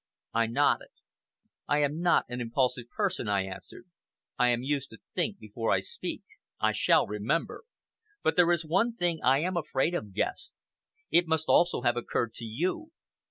I 0.33 0.47
nodded. 0.47 0.87
"I 1.67 1.83
am 1.83 2.01
not 2.01 2.25
an 2.27 2.41
impulsive 2.41 2.89
person," 2.89 3.27
I 3.27 3.43
answered. 3.43 3.85
"I 4.35 4.47
am 4.49 4.63
used 4.63 4.89
to 4.89 4.97
think 5.13 5.37
before 5.37 5.69
I 5.69 5.81
speak. 5.81 6.23
I 6.59 6.71
shall 6.71 7.05
remember. 7.05 7.65
But 8.23 8.35
there 8.35 8.51
is 8.51 8.65
one 8.65 8.95
thing 8.95 9.19
I 9.23 9.37
am 9.43 9.55
afraid 9.55 9.93
of, 9.93 10.15
Guest. 10.15 10.53
It 11.11 11.27
must 11.27 11.47
also 11.47 11.81
have 11.81 11.97
occurred 11.97 12.33
to 12.33 12.45
you. 12.45 12.89